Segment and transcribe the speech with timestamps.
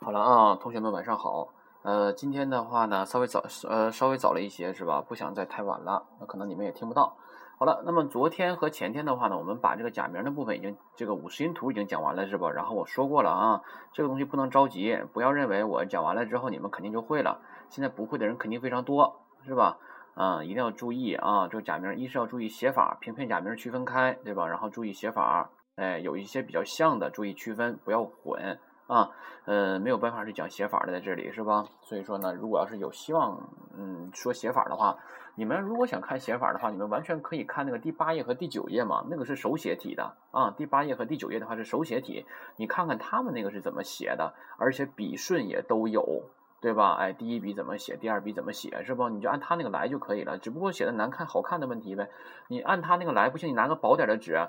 [0.00, 1.48] 好了啊，同学们晚上好。
[1.82, 5.00] 呃，今天的话呢，稍微早呃稍微早了一些是吧？
[5.00, 7.16] 不想再太晚了，那可能你们也听不到。
[7.58, 12.50] 好了，那么昨天和前天的话呢，我们把这个假名的部分已经这个五十音图已经讲完了是吧？
[12.50, 13.62] 然后我说过了啊，
[13.92, 17.40] 这个东西不能着急，不要认为我讲完了之后你们肯定就会了。
[17.70, 19.78] 现在不会的人肯定非常多，是吧？
[20.14, 24.46] 啊，一定要注意啊，这个假名一是要注意写法，平片假名区分开，对吧？
[24.46, 28.58] 然后注意写法，哎，有一些比较像的，注意区分，不要混。
[28.86, 29.10] 啊，
[29.46, 31.66] 呃，没有办法去讲写法的在这里是吧？
[31.82, 34.98] 所以说呢，如果要是有希望，嗯，说写法的话，
[35.34, 40.54] 你们如果想看写法的话，你们完全可以看那个第八页和第九页嘛，那个是手写体的啊。
[40.56, 42.24] 第八页和第九页的话是手写体，
[42.56, 46.22] 你看看他们那个是怎么写的，而且笔顺也都有，
[46.60, 46.94] 对吧？
[46.94, 49.08] 哎，第一笔怎么写，第二笔怎么写，是不？
[49.08, 52.08] 你就按他那个来就可以了，只不过写的难看好看的问题呗。
[52.46, 54.48] 你按他那个来不行，你拿个薄点的纸。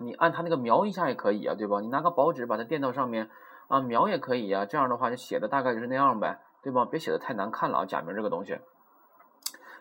[0.00, 1.80] 你按他那个描一下也可以啊，对吧？
[1.80, 3.28] 你拿个薄纸把它垫到上面
[3.66, 4.64] 啊，描也可以呀。
[4.64, 6.84] 这样的话就写的大概就是那样呗，对吧？
[6.84, 7.84] 别写的太难看了啊。
[7.84, 8.56] 假名这个东西，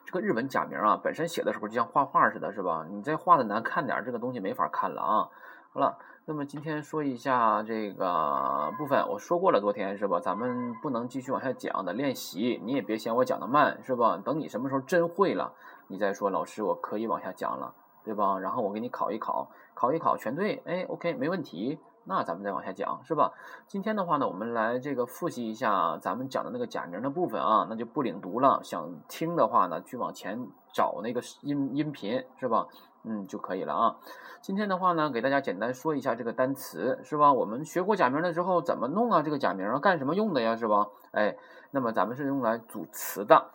[0.06, 2.88] 这个日文假名啊，本身写的时候就像画画似的，是吧？
[2.90, 5.30] 你再画的难看点，这个东西没法看了啊。
[5.72, 10.20] 好了，那么今天说一下这个部分，我说过了，昨天是吧？
[10.20, 14.20] 咱们不能继续往下讲的练习，你也别嫌我讲的慢，是吧？
[14.26, 15.54] 等你什么时候真会了，
[15.86, 17.72] 你再说，老师我可以往下讲了。
[18.04, 18.40] 对吧？
[18.40, 21.78] 然后我给你考一考，考一考全对，哎，OK，没问题。
[22.06, 23.32] 那咱们再往下讲，是吧？
[23.68, 28.60] 今天的话呢，我们来这个复习一下咱们讲的那个假名的部分啊，那就不领读了。
[28.64, 32.66] 想听的话呢，去往前找那个音音频，是吧？
[33.04, 33.98] 嗯，就可以了啊。
[34.42, 37.32] 今天的话呢，给大家简单说一下这个单词，是吧？
[37.32, 39.22] 我们学过假名了之后怎么弄啊？
[39.22, 40.56] 这个假名干什么用的呀？
[40.56, 40.88] 是吧？
[41.12, 41.38] 哎，
[41.70, 43.52] 那么咱们是用来组词的。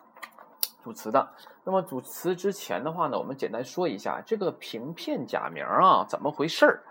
[0.83, 1.29] 组词的，
[1.65, 6.83] 那么组词之前的话呢，我们简单说一下这个平片假名啊，怎么回事儿？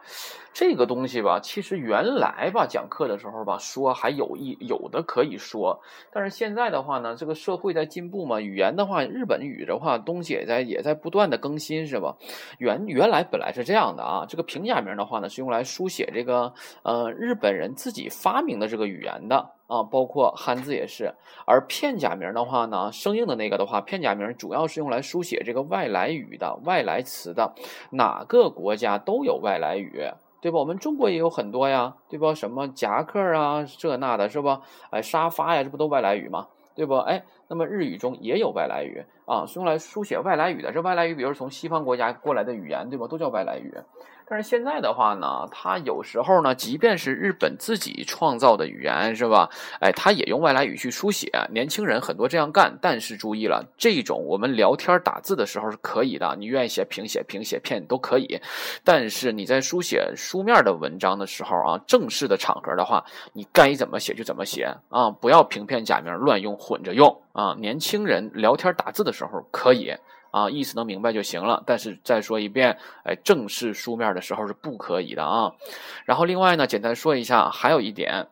[0.54, 12.16] 这个东西吧，其实原来吧讲课的时候吧说还有一有的可以说，但是现在的话呢，这个社会在进步嘛，语言的话，日本语的话东西也在也在不断的更新，是吧？
[12.58, 19.50] 原原来本来是这样的啊，这个平假名的话呢，是用来书写这个呃日本人自己发明的这个语言的。
[19.68, 21.14] 啊，包括汉字也是，
[21.46, 27.54] 而片假名的话呢，生硬的那个的话，片假名主要是用来书写这个外来语的外来词的，
[27.90, 30.58] 哪个国家都有外来语，对吧？
[30.58, 32.34] 我们中国也有很多呀，对吧？
[32.34, 34.60] 什么夹克啊，这那的，是吧？
[34.90, 36.48] 哎，沙发呀，这不都外来语吗？
[36.74, 36.96] 对不？
[36.96, 40.72] 哎，那么日语中也有外来语啊，是用来书写外来语的。
[40.72, 43.06] 这外来语，比如从西方国家过来的语言，对吧？
[43.06, 43.74] 都叫外来语。
[44.26, 49.48] 但是现在的话呢，它有时候呢，即便是日本自己创造的语言，是吧？
[49.80, 51.30] 哎，它也用外来语去书写。
[51.50, 58.40] 年轻人很多这样干，但是注意了，这种我们聊天打字的时候是可以的，你愿意写平写、平写片都可以。
[58.82, 67.54] 但是你在书写书面的文章的时候啊，正式的场合的话，你该怎么写就怎么写啊，不要平片假名乱用混着用啊。
[67.58, 69.94] 年轻人聊天打字的时候可以。
[70.32, 71.62] 啊，意思能明白就行了。
[71.64, 75.52] 但是再说一遍，哎，正式书面的时候是不可以的啊。
[76.04, 78.26] 然后另外呢，简单说一下，还有一点。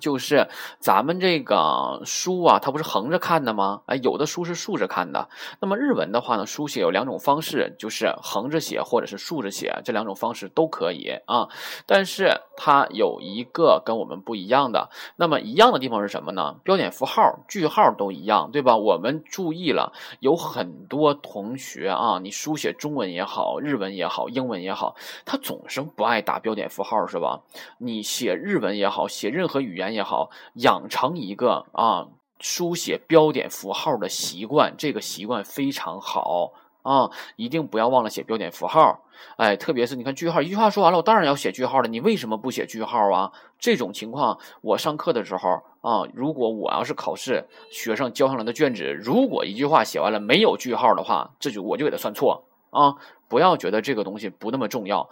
[0.00, 3.82] 就是咱们这个书啊，它不是横着看的吗？
[3.86, 5.28] 哎，有的书是竖着看的。
[5.60, 11.48] 那么日文的话呢，书写有两种方式，就是横着写或者是竖着写，这两种方式都可以啊。
[11.86, 16.56] 但是它有一个跟我们不一样的，那么一样的地方是什么呢？
[16.64, 18.76] 标点符号、句号都一样，对吧？
[18.76, 27.40] 我们注意了，有很多同学啊，你书写中文也好，日文也好，英文也好，他总是不爱打标点符号，是吧？
[27.78, 29.83] 你写日文也好，写任何语言。
[29.92, 32.06] 也好，养成一个啊
[32.40, 36.52] 书写标点符号的习惯，这个习惯非常好
[36.82, 37.10] 啊！
[37.36, 39.00] 一定不要忘了写标点符号。
[39.36, 41.88] 哎，特别是你看句号，一句话说完了，我当然要写句号了。
[41.88, 43.32] 你为什么不写句号啊？
[43.58, 52.44] 这种情况，我上课的时候啊，如果我要是考试，学生交上来的卷子，如果一句话写完了没有句号的话，这就我就给他算错。
[52.74, 52.96] 啊，
[53.28, 55.08] 不要觉得这个东西不那么重要，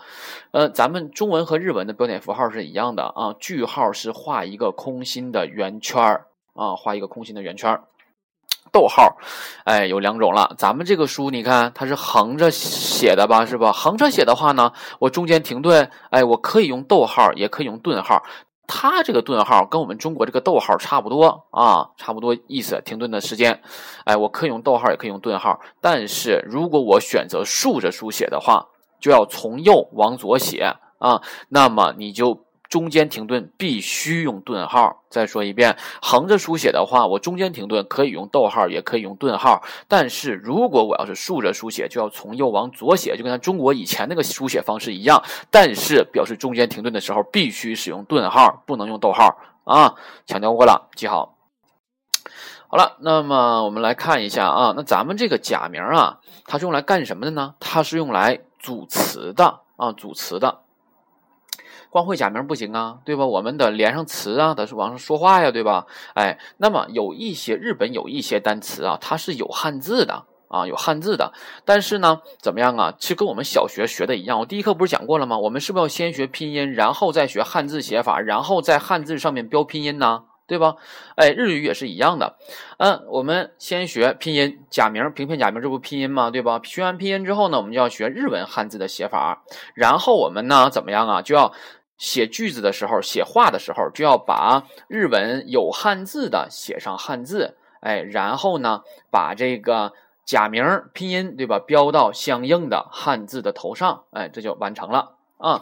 [0.51, 7.85] 呃，咱们中文和日文的标点符号是一样的啊，句号是画一个空心的圆圈儿啊，画一个空心的圆圈儿，
[8.73, 9.17] 逗号，
[9.65, 13.73] 哎，有两种了，咱们这个书你看它是横着写的吧，是吧？
[13.73, 18.23] 横着写的话呢，我中间停顿，哎，我可以用逗号，也可以用顿号。
[18.75, 23.61] 它这个顿号跟我们中国这个逗号差不多啊，差不多意思，停顿的时间。
[24.05, 25.61] 哎，我可以用逗号，也可以用顿号。
[25.81, 28.67] 但是如果我选择竖着书写的话，
[28.99, 31.21] 就要从右往左写啊，
[31.51, 32.47] 那么你就。
[32.73, 35.03] 中间停顿必须用顿号。
[35.11, 39.63] 再说一遍，横着书写的话，我中间停顿可以用逗号，也可以用顿号。
[39.87, 45.23] 但是如果我要是竖着书写，就要从右往左写，就跟咱中国以前那个书写方式一样。
[45.51, 51.37] 但是表示中间停顿的时候，必须使用顿号，不能用逗号啊，强调过了，记好。
[52.69, 57.55] 好了，那么我们来看一下啊，那咱们这个假名啊，它是用来干什么的呢？
[57.61, 60.61] 它是用来组词的啊，组词的。
[61.93, 63.27] 光会假名不行啊，对吧？
[63.27, 65.87] 我们得连上词啊，得是往上说话呀，对吧？
[66.15, 71.35] 哎，那么有一些日本有一些单词啊，它是有汉字的啊，有汉字的。
[71.67, 72.95] 但是呢，怎么样啊？
[72.99, 75.37] 其实跟我们小学学的一样，我第一课不是讲过了吗？
[75.37, 80.25] 我们是不是要先学拼音，然后再学汉字写法，然后在汉字上面标拼音呢？
[80.45, 80.75] 对吧？
[81.17, 82.37] 哎，日语也是一样的。
[82.77, 86.31] 嗯，我们先学拼音假名，平片假名，这不拼音吗？
[86.31, 86.61] 对吧？
[86.65, 89.45] 学完拼音之后呢，我们就要学日文汉字的写法。
[89.75, 91.23] 然后我们呢，怎么样啊？
[91.23, 91.53] 就要
[92.03, 97.57] 写句子的时候，写话的时候，就要把日文有汉字的写上汉字。
[97.79, 99.93] 哎，然后呢，把这个
[100.25, 101.61] 假名拼音，对吧？
[101.61, 104.03] 标到相应的汉字的头上。
[104.11, 105.61] 哎，这就完成了啊。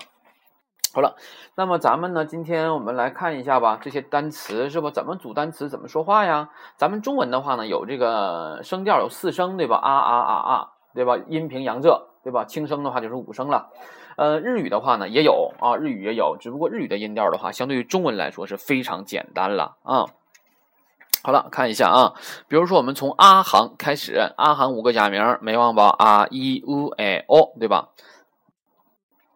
[0.95, 1.15] 好了，
[1.57, 2.25] 那么咱们呢？
[2.25, 4.91] 今天我们来看一下吧，这些单词是吧？
[4.91, 5.69] 怎么组单词？
[5.69, 6.49] 怎么说话呀？
[6.79, 9.77] 咱们中文的话呢，有这个声调有四声，对吧？
[9.77, 11.19] 啊啊啊啊，对吧？
[11.29, 12.47] 阴平阳仄，对吧？
[12.47, 13.69] 轻声的话就是五声了。
[14.21, 20.05] 呃，日语的话呢也有啊，日语也有，只不过日语的音调的话，相对于中文来说是非常简单了啊。
[21.23, 22.13] 好了，看一下啊，
[22.47, 25.89] 比如说我们从阿行开始，阿行五个假名，没忘吧？
[25.99, 27.89] 啊一乌哎哦，对吧？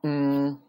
[0.03, 0.61] 嗯。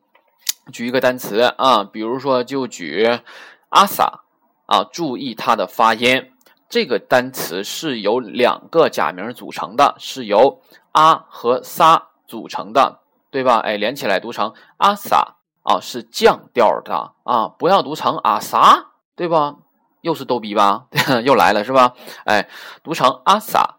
[0.72, 3.20] 举一个单词啊，比如说就举
[3.68, 4.22] 阿萨
[4.66, 6.32] 啊，注意它的发音。
[6.70, 10.62] 这个单词是由两个假名组成的，是由
[10.94, 13.02] 阿和萨组成的，
[13.36, 13.58] 对吧？
[13.58, 19.58] 哎，连起来读成阿萨啊，是降调的啊，不要读成阿萨，对吧？
[20.00, 20.86] 又是逗逼吧？
[21.26, 21.96] 又来了是吧？
[22.24, 22.48] 哎，
[22.82, 23.76] 读成阿萨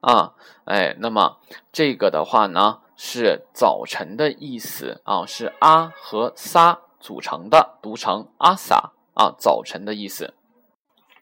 [0.00, 0.32] 啊，
[0.64, 1.36] 哎，那么
[1.70, 2.78] 这个的话呢？
[2.96, 10.32] 是早晨的意思啊，是阿和撒组成的，读成阿萨啊，早晨的意思。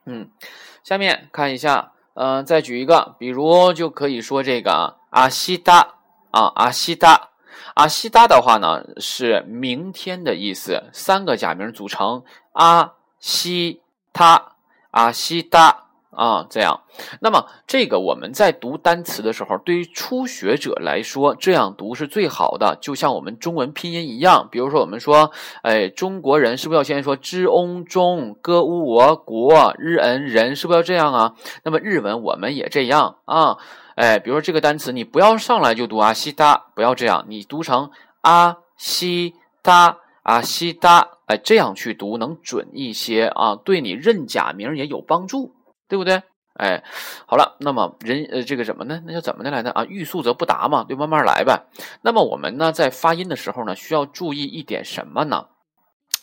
[0.04, 0.30] 嗯，
[0.84, 5.96] 下面看一下，嗯，再举一个，比如就可以说这个啊阿西达
[6.30, 7.30] 啊，阿西达，
[7.76, 13.82] 阿西达的话呢是明天的意思，三个假名组成阿西
[14.12, 14.52] 他，
[14.92, 15.84] 阿西达。
[16.16, 16.80] 啊，这样，
[17.20, 24.48] 那么这个我们在读单词的时候，对于初学者来说，这样读是最好的，就像我们中文拼音一样。
[24.50, 25.30] 比如说，我们说，
[25.60, 31.34] 哎，中国人是不是要先说 zh ong 中歌乌我国日恩人，是不是要这样啊？
[31.64, 33.58] 那么日文我们也这样啊，
[33.96, 37.90] 哎，比如说这个单词，你不要上来就读阿西达，不要这样，你读成
[38.20, 45.54] 阿西达阿西达，哎，这样去读能准一些啊，对你认假名也有帮助。
[45.88, 46.20] 对不对？
[46.54, 46.82] 哎，
[47.26, 49.00] 好了，那么人呃，这个什么呢？
[49.06, 49.84] 那叫怎么的来的啊？
[49.84, 51.64] 欲速则不达嘛，对慢慢来呗。
[52.02, 55.46] 那么我们呢，在发音的时候呢，需要注意一点什么呢？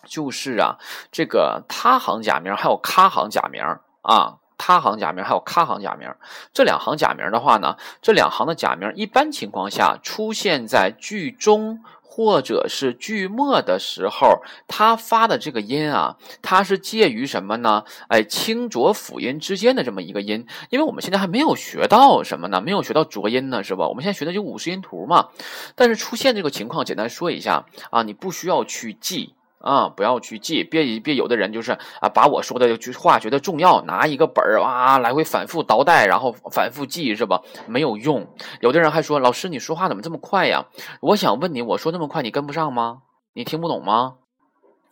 [0.05, 0.75] 就是啊，
[1.13, 3.63] 这个他行假名还有咖行假名
[4.01, 6.07] 啊，他行假名还有咖行假名，
[6.54, 11.83] 这两行假名的话呢，这两行的假名一般情况下出现在句中。
[12.15, 17.86] 或者是句末的时候，它发的这个音啊，它是介于什么呢？
[18.07, 20.45] 哎，清浊辅音之间的这么一个音。
[20.69, 22.62] 因为我们现在还没有学到什么呢？
[22.62, 23.88] 没有学到浊音呢，是吧？
[23.88, 25.30] 我们现在学的就五十音图嘛。
[25.74, 29.33] 但是出现这个情况，简单说一下啊，你不需要去记。
[29.63, 31.71] 啊，不要去记，别别有的人就是
[32.01, 37.41] 啊，把我说的句话觉得重要，拿一个本儿哇，来回反复倒带，然后反复记是吧？
[37.65, 38.27] 没有用。
[38.60, 40.65] 有的人还说，老师你说话怎么这么快呀？
[41.00, 43.03] 我想问你，我说那么快你跟不上吗？
[43.34, 44.15] 你听不懂吗？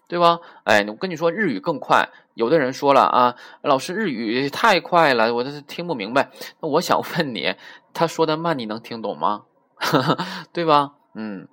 [0.08, 0.40] 对吧？
[0.64, 2.08] 哎，我跟你说，日语更快。
[2.34, 6.32] 有的人说了啊，老师日语太快了，我这听不明白。
[6.62, 7.56] 那我想问你，
[7.94, 9.44] 他说的慢，你能听懂吗？
[10.54, 10.94] 对吧？
[11.14, 11.50] 嗯。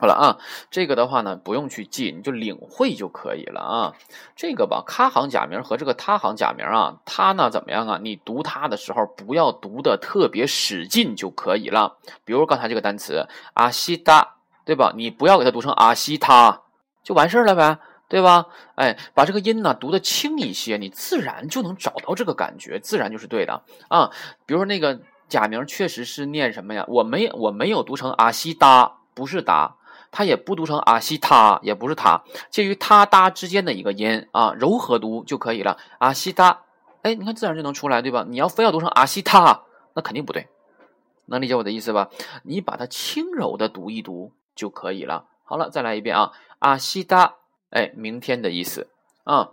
[0.00, 0.38] 好了啊，
[0.70, 3.92] 这个的话呢，不用去记，你就领会就可以了啊。
[4.34, 8.00] 这个吧，咖行假名和这个他行假名啊，它呢怎么样啊？
[8.02, 11.98] 你读它的时候不要读的特别使劲就可以了。
[12.24, 14.94] 比如刚才这个单词阿西达，对吧？
[14.96, 16.62] 你不要给它读成阿西他，
[17.04, 17.78] 就完事儿了呗，
[18.08, 18.46] 对吧？
[18.76, 24.10] 哎，把这个音呢读的轻一些，你自然就能找到这个感觉，自然就是对的啊。
[24.46, 26.86] 比如说那个假名确实是念什么呀？
[26.88, 29.76] 我没我没有读成阿西达，不是达。
[30.10, 35.78] 它也不读成阿西他，也不是他，介于他哒之间的一个音啊，柔和读就可以了。
[35.98, 36.62] 阿西哒，
[37.02, 38.24] 哎，你看自然就能出来，对吧？
[38.28, 39.62] 你要非要读成阿西他，
[39.94, 40.48] 那肯定不对。
[41.26, 42.10] 能理解我的意思吧？
[42.42, 45.26] 你把它轻柔的读一读就可以了。
[45.44, 47.36] 好了，再来一遍啊，阿西哒，
[47.70, 48.88] 哎，明天的意思
[49.24, 49.50] 啊。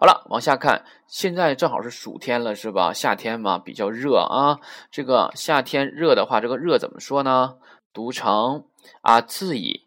[0.00, 2.92] 好了，往下看，现在正好是暑天了，是吧？
[2.92, 4.60] 夏天嘛，比较热啊。
[4.90, 7.56] 这个夏天热的话，这个热怎么说呢？
[7.92, 8.64] 读成。
[9.02, 9.86] 啊，次乙，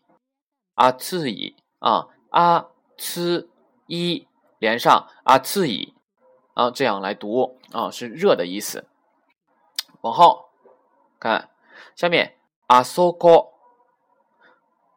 [0.76, 2.68] 啊次乙啊，啊
[2.98, 3.50] 次
[3.88, 4.28] 一
[4.60, 5.94] 连上啊次以
[6.54, 8.88] 啊这样来读啊是热的意思。
[10.02, 10.50] 往后
[11.20, 11.50] 看
[11.96, 13.54] 下面啊搜高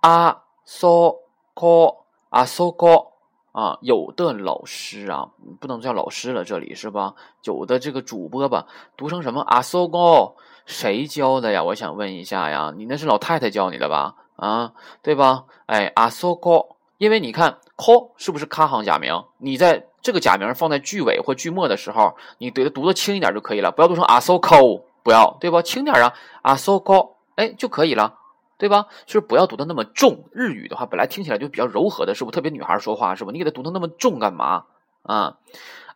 [0.00, 1.22] 啊搜
[1.52, 3.13] 高啊搜高
[3.54, 5.30] 啊有的老师啊
[5.60, 7.14] 不能叫老师了这里是吧？
[7.44, 10.34] 有的这个主播吧读成什么啊搜高
[10.66, 11.62] 谁教的呀？
[11.62, 14.16] 我想问一下呀，你那是老太太教你的吧？
[14.36, 15.44] 啊，对吧？
[15.66, 19.22] 哎，阿苏高，因为你看 “ko” 是不是卡行假名？
[19.38, 24.58] 你在这个假名放在句尾或句末的时候，你给它读的轻一点就可以了，不要读成阿苏高，
[25.04, 25.62] 不要，对吧？
[25.62, 28.14] 轻点啊，阿苏高，哎就可以了，
[28.64, 28.86] 对吧？
[29.04, 30.24] 就是不要读的那么重。
[30.32, 32.30] 日语的话，本来听起来就比较柔和的，是不？
[32.30, 33.30] 特别女孩说话，是不？
[33.30, 34.64] 你给它读的那么重干嘛？
[35.02, 35.36] 啊，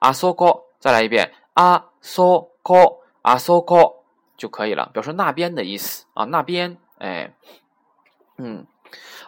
[0.01, 4.05] 阿苏高，再来一遍，阿苏高，阿苏高
[4.37, 7.35] 就可以了，表示那边的意思啊，那边，哎。
[8.37, 8.67] 嗯，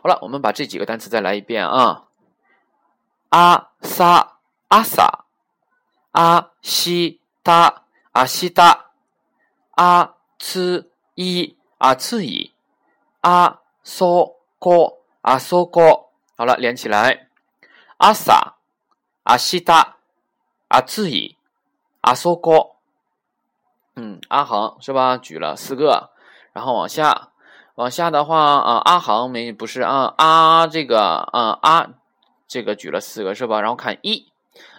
[0.03, 2.05] 好了，我们把这几个单词再来一遍啊。
[3.31, 4.37] 阿萨
[4.69, 5.25] 阿萨
[6.13, 8.91] 阿西达阿西达
[9.77, 12.53] 阿次伊阿次伊
[13.21, 16.11] 阿索高阿索高。
[16.37, 17.29] 好了，连起来。
[17.99, 18.55] 阿萨
[19.25, 19.97] 阿西达
[20.69, 21.37] 阿次伊
[22.01, 22.77] 阿索高。
[23.97, 25.19] 嗯，阿恒是吧？
[25.19, 26.11] 举了四个，
[26.53, 27.29] 然后往下。
[27.77, 31.89] 往下的话啊，阿行没不是啊，阿这个啊阿
[32.47, 33.61] 这个举了四个是吧？
[33.61, 34.30] 然后看一，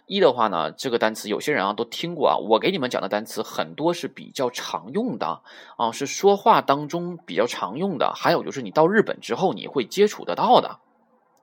[0.05, 2.37] 一的话呢，这个单词有些人啊都听过啊。
[2.37, 5.41] 我给你们讲的单词很多是比较常用的
[5.77, 8.13] 啊，是说话当中比较常用的。
[8.15, 10.79] 还有就是你到日本之后你会接触得到的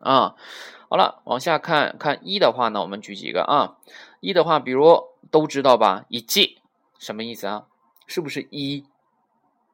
[0.01, 0.35] 啊。
[0.89, 3.77] 好了，往下看看一的话呢，我们举几个啊。
[4.21, 6.05] 一的话，比如都知道吧？
[6.09, 6.59] 一季
[6.99, 7.67] 什么意思啊？
[8.07, 8.85] 是不是一？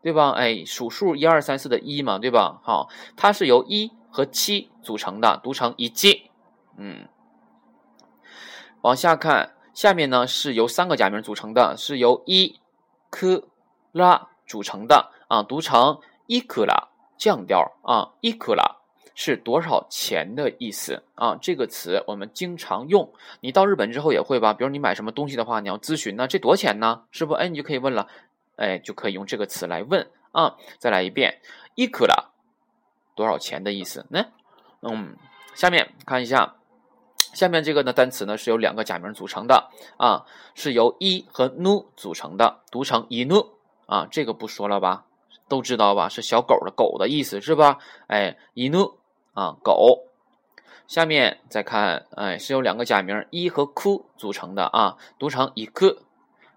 [0.02, 0.32] 对吧？
[0.32, 2.60] 哎，数数一二三四的一嘛，对吧？
[2.62, 6.30] 好，它是由一和七组成的，读成一季。
[6.76, 7.08] 嗯，
[8.84, 12.60] 往下看，下面呢是由三个假名组成的，是由一、
[13.08, 13.48] 科、
[13.92, 18.76] 拉组成的啊，读成伊克拉，降调啊，伊克拉
[19.14, 21.38] 是多少钱的意思啊？
[21.40, 23.10] 这个词我们经常用，
[23.40, 24.52] 你到日本之后也会吧？
[24.52, 27.04] 比如你买什么东西的话，你要咨询呢，这多少钱呢？
[27.10, 27.32] 是不？
[27.32, 28.06] 哎，你就可以问了。
[28.56, 30.56] 哎，就可以用这个词来问啊！
[30.78, 31.40] 再来一遍，
[31.74, 32.14] 伊克拉
[33.16, 34.04] 多少钱的意思？
[34.10, 34.26] 呢？
[34.82, 35.16] 嗯，
[35.54, 36.54] 下面看一下，
[37.34, 40.24] 下面这个呢单词呢是由两个假名组成的啊，
[40.54, 43.50] 是由一和 nu 组成的，读成伊努
[43.86, 45.04] 啊，这个不说了吧？
[45.48, 46.08] 都知道吧？
[46.08, 47.78] 是小狗的狗的意思是吧？
[48.06, 48.98] 哎，伊努
[49.34, 50.04] 啊，狗。
[50.86, 55.98] 下面再看，哎，是由两个假名一和 ku 组成的啊，读成伊克，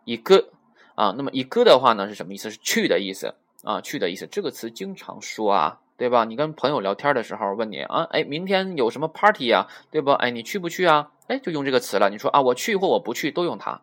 [0.05, 0.49] 伊克。
[0.95, 2.49] 啊，那么一个的话呢是什么意思？
[2.49, 4.25] 是去的意思啊，去的意思。
[4.25, 6.25] 这个词经常说啊，对吧？
[6.25, 10.11] 你跟朋友聊天的时候问你啊，哎，明天有什么 party 呀，对不？
[10.11, 11.11] 哎，你去不去啊？
[11.27, 12.09] 哎，就用这个词了。
[12.09, 13.81] 你说啊，我去或我不去都用它，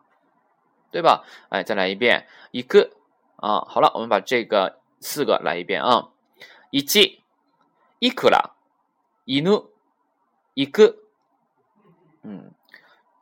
[0.91, 1.25] 对吧？
[1.49, 2.91] 哎，再来一遍，一个
[3.35, 6.09] 啊，好了，我们把这个四个来一遍啊，
[6.71, 7.21] 一记，
[7.99, 8.55] 一克拉，
[9.25, 9.69] 一努，
[10.53, 10.95] 一个，
[12.23, 12.51] 嗯，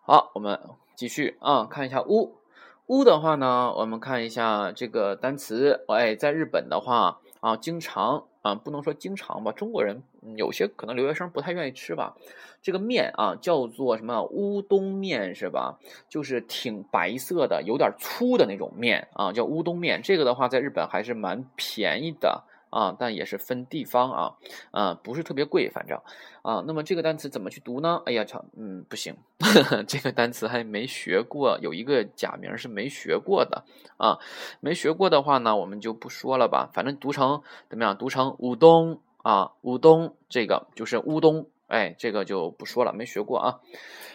[0.03, 0.59] 好，我们
[0.95, 2.38] 继续啊，看一下乌。
[2.88, 5.83] 乌的话呢，我们看一下这个单词。
[5.88, 10.03] 哎，在日本的话啊，经常啊，不能说经常吧，中国人
[10.35, 12.15] 有些可能留学生不太愿意吃吧。
[12.62, 15.79] 这个面啊，叫做什么乌冬面是吧？
[16.07, 20.01] 就是挺白色的，有点粗的那种面啊，叫乌冬面。
[20.03, 22.43] 这个的话，在日本还是蛮便宜的。
[22.74, 24.34] 啊，但也是分地方啊，
[24.72, 25.96] 啊，不是特别贵，反正
[26.42, 28.01] 啊，那么这个单词怎么去读呢？
[28.08, 29.15] 哎呀，操，嗯，不行，
[29.88, 33.63] 这个单词还没学过，有一个假名是没学过的
[33.98, 34.18] 啊，
[34.60, 37.96] 没学过的话呢，我们就不说了吧，反正读成怎么样？
[37.96, 43.60] 读成乌冬啊，乌冬，这个就是乌冬，哎，这个就不说了，没学过啊，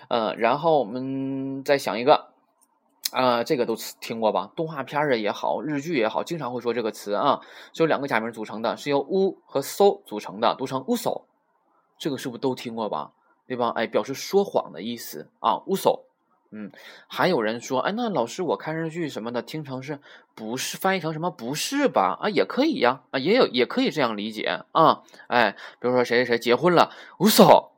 [0.08, 2.28] 呃，然后我们再想一个。
[3.12, 4.50] 啊，这个都听过吧？
[4.54, 7.40] 动画片儿也好，日剧也好，经常会说这个词啊，
[7.72, 11.22] 是由两个假名组成的，是由乌和 so 组成的，读成乌 so，
[11.98, 13.12] 这个是不是都听过吧？
[13.46, 13.72] 对吧？
[13.74, 16.00] 哎，表示说谎的意思啊，乌 so。
[16.50, 16.72] 嗯，
[17.08, 20.00] 还有人说，哎，那老师我看日剧什么的，听成是
[20.34, 22.18] 不是翻译成什么不是吧？
[22.22, 25.02] 啊，也可以呀，啊，也有也可以这样理解啊。
[25.26, 27.70] 哎，比如说谁谁谁结婚了，乌 so，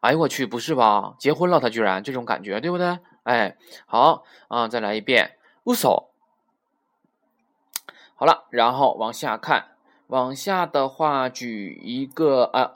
[0.00, 1.14] 哎呦我去，不是吧？
[1.18, 2.98] 结婚了他居然这种感觉，对不对？
[3.28, 6.08] 哎，好啊，再来一遍，乌索。
[8.14, 12.72] 好了，然后往下看，往下的话举一个啊，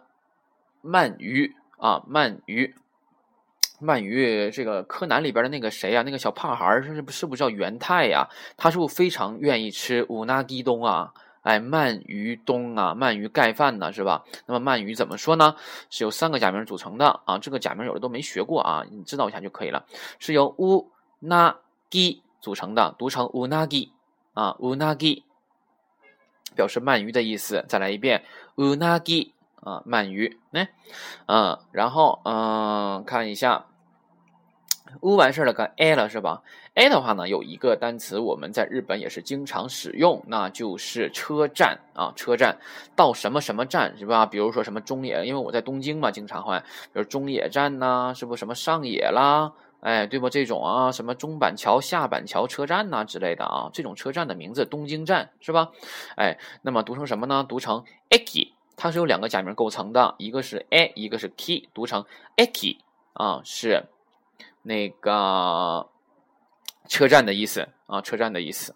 [0.84, 2.74] 鳗鱼啊，鳗鱼，
[3.80, 6.02] 鳗鱼，这个柯南里边的那个谁呀？
[6.02, 8.28] 那个小胖孩是不是不是叫元太呀？
[8.58, 11.14] 他是不是非常愿意吃乌纳基东啊？
[11.42, 14.24] 哎，鳗鱼冬啊，鳗鱼盖饭呢，是吧？
[14.46, 15.56] 那么鳗鱼怎么说呢？
[15.90, 19.84] 是由三个假名组成的啊，这个假名有的都没学过啊，你知道一下就可以了。
[20.18, 21.56] 是由乌那
[21.90, 23.92] 基组成的，读成乌那基
[24.34, 25.24] 啊，乌那基
[26.54, 27.64] 表示鳗鱼的意思。
[27.68, 30.68] 再来一遍，乌那基啊，鳗鱼，来，
[31.26, 33.66] 嗯，然后嗯，看一下。
[35.00, 36.42] 乌完事儿了，个 a 了是吧
[36.74, 42.58] ？a 的话呢，有一个单词我们在日本也是经常使用，那就是车站啊，车站
[42.94, 44.26] 到什么什么站是吧？
[44.26, 46.58] 比如说什么中野，因为我在东京嘛，经常会，
[46.92, 50.30] 比如中野站呐，是不什么上野啦，哎，对不？
[50.30, 55.70] 这种啊，什么中板桥、下板桥车站呐之类的啊，这种车站的名字，东京站是吧？
[56.16, 57.44] 哎，那么读成什么呢？
[57.48, 62.04] 读成 eki，它是由两个假名构成的，一个是 a，一个是 k，读成
[62.36, 62.78] eki
[63.14, 63.86] 啊，是。
[64.62, 65.88] 那个
[66.86, 68.74] 车站的意思啊，车站的意思。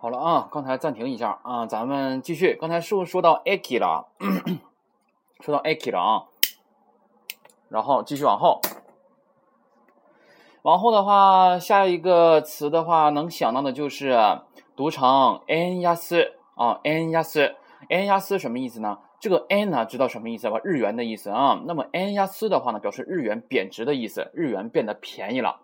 [0.00, 2.54] 好了啊，刚才暂停一下啊，咱们继续。
[2.54, 4.06] 刚才是不是说到 aki 了？
[5.40, 6.24] 说到 aki 了 啊，
[7.68, 8.60] 然后继续往后。
[10.62, 14.40] 往后的话，下一个词的话，能想到的就是
[14.76, 18.98] 读成 en yas 啊，en yas，en yas 什么意思呢？
[19.20, 20.60] 这个 n 呢，知道什么意思吧？
[20.62, 21.60] 日元的意思啊。
[21.66, 25.62] 那么 n 压斯的话呢，表示日元贬值的意思，日元变得便宜了。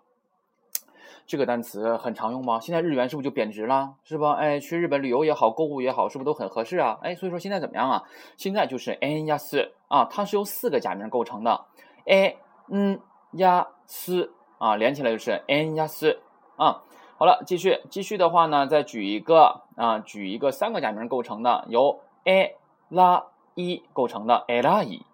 [1.25, 2.59] 这个单词很常用吗？
[2.59, 3.95] 现在日元是不是就贬值了？
[4.03, 4.33] 是吧？
[4.33, 6.99] 哎，去日本旅游也好，购物也好，是不是都很合适啊？
[7.01, 8.03] 哎，所以说现在怎么样啊？
[8.37, 11.65] 现在就是 n 压斯啊，它是由四个假名构成的
[12.05, 12.37] ，a
[12.69, 12.99] n
[13.31, 16.19] 压斯啊，连起来就是 n 压斯
[16.57, 16.83] 啊。
[17.17, 22.55] 好了，继续继续的话呢，再举一个啊，举一个三个假名构成的，由 a
[22.89, 23.23] 拉。
[23.55, 25.05] 一构成的 e l a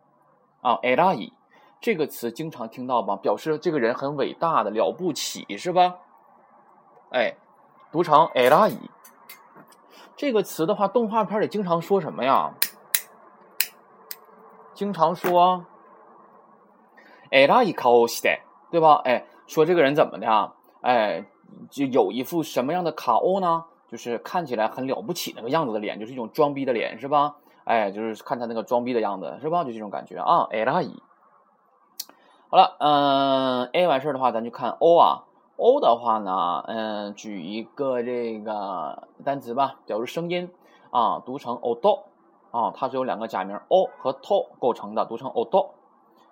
[0.62, 1.34] 啊 e l a
[1.80, 3.16] 这个词经常听到吧？
[3.16, 5.98] 表示这个人很伟大的了不起，是吧？
[7.12, 7.36] 哎，
[7.92, 8.72] 读成 e l a
[10.16, 12.54] 这个词的话，动画片里经常说什么呀？
[14.74, 15.66] 经常说
[17.32, 19.02] e l a 考西的，对吧？
[19.06, 20.54] 哎，说这个人怎么的？
[20.82, 21.26] 哎，
[21.70, 23.66] 就有一副什么样的卡欧呢？
[23.88, 27.36] 就是看起来很了不起那个样子的脸，就是一种装逼的脸，是吧？
[27.64, 29.64] 哎，就是看他那个装逼的样子，是吧？
[29.64, 30.48] 就这种感觉啊。
[30.52, 31.02] 哎拉伊，
[32.50, 35.24] 好了，嗯，A 完事儿的话，咱就看 O 啊。
[35.58, 40.52] O 的话呢，嗯，举一个这个单词吧，表示声音
[40.90, 42.00] 啊，读成 odo
[42.50, 45.68] 啊，它是由两个假名 o 和 to 构成的，读成 odo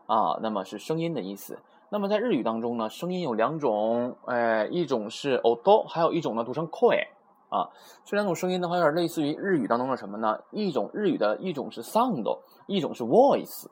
[0.07, 1.59] 啊，那么是声音的意思。
[1.89, 7.07] 那么在日语当中呢，声音有两种，哎，一种是 odo，还有一种呢读成 koi。
[7.49, 7.69] 啊，
[8.05, 10.39] 这两种声音的话，有点类似于日语当中的什么呢？
[10.51, 13.65] 一种日语的一种是 sound，一种是 voice，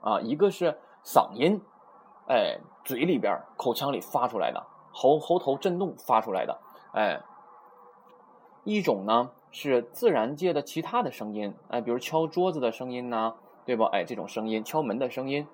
[0.00, 1.60] 啊，一个是嗓音，
[2.28, 6.58] 哎，嘴里边口腔里发出来的，喉喉头震动发出来的，
[6.92, 7.20] 哎，
[8.62, 13.88] 一种呢是自然界的其他的声音，哎，比如敲桌子的声音呢，对吧？
[13.92, 15.44] 哎，这种声音，敲门的声音，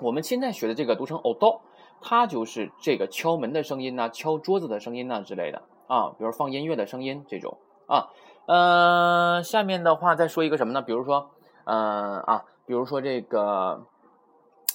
[0.00, 1.60] 我们现在学的这个读成 o d
[2.00, 5.62] 它就是这个敲门的声音呢，敲桌子的声音呢之类的。
[5.86, 8.08] 啊，比如放音乐的声音这种啊，
[8.46, 10.82] 呃，下面的话再说一个什么呢？
[10.82, 11.30] 比如说，
[11.64, 13.84] 嗯啊，比如说这个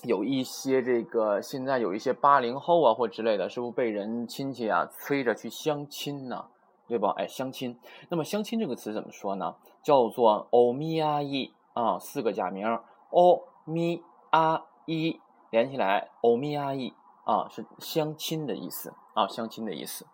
[0.04, 6.46] 有一些这个现在有一些八零后啊或之类的，是不是被人亲戚啊催着去相亲呢？
[6.88, 7.14] 对吧？
[7.18, 7.80] 哎，相亲。
[8.10, 9.56] 那么相亲这个词怎么说呢？
[9.84, 12.66] 叫做欧米阿伊啊，四个假名
[13.12, 15.20] 欧米阿伊
[15.52, 16.94] 连起来，欧米阿伊
[17.26, 20.06] 啊是相亲的意思啊，相亲的意思。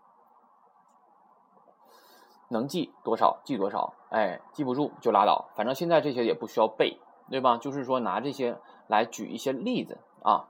[2.47, 7.57] 能记多少记多少，哎，记不住就拉倒，反正现在这些也不需要背，对吧？
[7.57, 10.45] 就是说拿这些来举一些例子啊。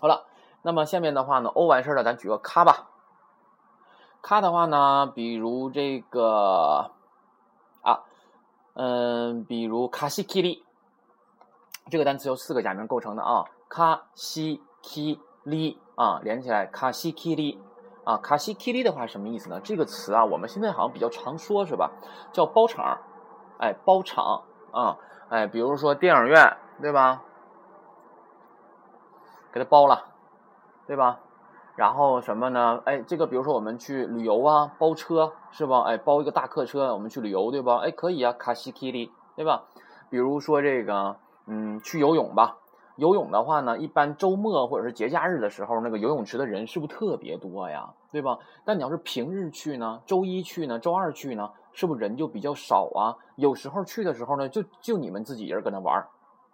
[0.00, 0.26] 好了，
[0.62, 2.90] 那么下面的话呢，O 完事儿了，咱举个卡吧。
[4.20, 6.90] 卡的话呢，比如这个
[7.82, 8.04] 啊，
[8.74, 10.64] 嗯，比如卡西基里，
[11.90, 17.60] 这个单词由四个假名构成的啊，卡西基里啊，连起来卡西基里。
[18.08, 19.60] 啊，卡西 K 里的话什么意思呢？
[19.62, 21.90] 这个词啊，我们现在好像比较常说，是吧？
[22.32, 23.00] 叫包场，
[23.58, 24.96] 哎，包场啊，
[25.28, 27.22] 哎，比如说电影院，对吧？
[29.52, 30.06] 给他包了，
[30.86, 31.20] 对吧？
[31.76, 32.80] 然后什么呢？
[32.86, 35.82] 哎，这个比如说我们去旅游啊，包车是吧？
[35.82, 37.76] 哎，包一个大客车，我们去旅游，对吧？
[37.84, 39.64] 哎，可以啊，卡西 K 里，对吧？
[40.08, 42.56] 比如说这个，嗯，去游泳吧。
[42.98, 47.88] 游泳的话呢，一般周末或者是节假日的时候，那个游泳池的人是不是特别多呀？
[48.12, 48.38] 对吧？
[48.64, 53.16] 但你要是平日去呢，周一去呢，周二去呢，是不是人就比较少啊？
[53.36, 56.04] 有时候去的时候呢，就就你们自己人搁那玩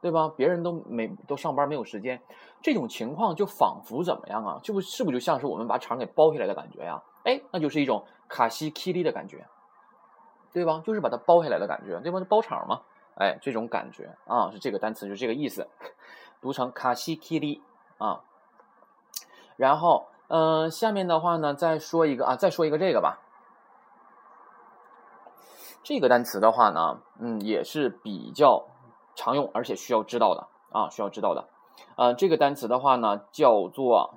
[0.01, 0.31] 对吧？
[0.37, 2.21] 别人都没都上班没有时间，
[2.63, 4.61] 这种情况就仿佛怎么样啊？
[4.63, 7.03] 就不是不就像是我们把场给包下来的感觉呀？
[7.25, 9.47] 哎，那就是一种卡西 K 利的感觉。
[10.53, 10.81] 对吧？
[10.85, 12.21] 就是把它包下来的感觉，对吧？
[12.29, 12.81] 包场嘛，
[13.17, 15.67] 哎，这种感觉啊，是这个单词，就这个意思，
[16.45, 17.63] 读成卡西基里
[17.97, 18.21] 啊。
[19.57, 23.23] 然后，嗯，下面的话呢，再说一个啊，再说一个这个吧。
[25.83, 28.67] 这个单词的话呢，嗯，也是比较
[29.15, 31.49] 常用，而且需要知道的啊，需要知道的。
[31.97, 34.13] 呃，这个单词的话呢，叫做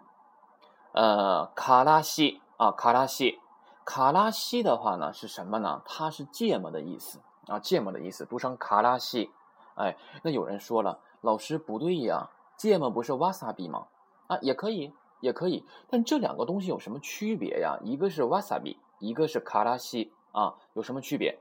[0.91, 3.39] 呃卡拉西啊，卡拉西，
[3.85, 5.81] 卡拉西的话呢是什么呢？
[5.85, 9.31] 它是芥末的意思啊，芥末的意思，读成卡拉西。
[9.77, 13.87] 哎，那有人说了，老师不对呀，芥末不是瓦萨比吗？
[14.27, 17.77] 啊，也可以，也可以，但这两个东西有什么区别呀？
[17.83, 21.39] 一个是瓦萨比，一个是卡拉西啊，有什么区别？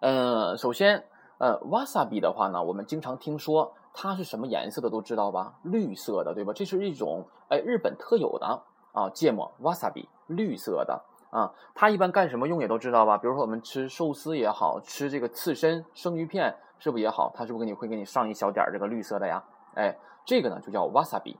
[0.00, 1.04] 嗯，首先，
[1.38, 5.58] 呃，wasabi 的话呢，我们经常听说它是什么颜色的，都知道吧？
[5.62, 6.52] 绿色的，对吧？
[6.52, 13.16] 这是一种哎日本特有的啊芥末，wasabi 绿色的啊，它一般干什么用也都知道吧？
[13.16, 17.32] 比如说我们吃寿司也好吃这个刺身、生鱼片，是不是也好？
[17.34, 19.42] 它是不是给你会给你上一小点这个绿色的呀？
[19.74, 21.36] 哎，这个呢就叫 wasabi。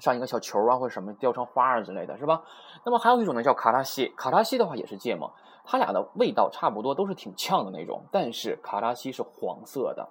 [0.00, 2.42] 上一个小球啊，或者什么雕成花儿之类的是吧？
[2.84, 4.08] 那么还有一种呢，叫卡拉西。
[4.16, 5.32] 卡拉西的话也是芥末，
[5.64, 8.02] 它俩的味道差不多，都是挺呛的那种。
[8.10, 10.08] 但是卡拉西是黄色的，